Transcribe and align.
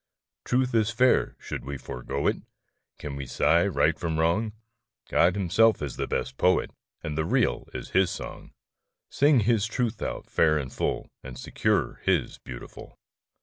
Truth 0.45 0.73
is 0.73 0.89
fair; 0.89 1.35
should 1.39 1.63
we 1.63 1.77
forego 1.77 2.25
it? 2.25 2.37
Can 2.97 3.15
we 3.15 3.27
sigh 3.27 3.67
right 3.67 3.99
for 3.99 4.07
a 4.07 4.15
wrong? 4.15 4.53
God 5.07 5.35
Himself 5.35 5.79
is 5.79 5.95
the 5.95 6.07
best 6.07 6.37
Poet, 6.37 6.71
And 7.03 7.15
the 7.15 7.23
Real 7.23 7.67
is 7.75 7.91
His 7.91 8.09
song. 8.09 8.49
Sing 9.11 9.41
His 9.41 9.67
Truth 9.67 10.01
out 10.01 10.25
fair 10.25 10.57
and 10.57 10.73
full, 10.73 11.11
And 11.21 11.37
secure 11.37 12.01
His 12.03 12.39
beautiful. 12.39 12.97